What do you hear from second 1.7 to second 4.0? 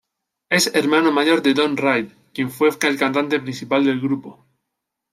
Reid, quien fue el cantante principal